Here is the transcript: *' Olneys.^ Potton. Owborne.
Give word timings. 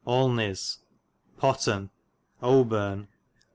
*' 0.03 0.03
Olneys.^ 0.17 0.79
Potton. 1.37 1.91
Owborne. 2.41 3.07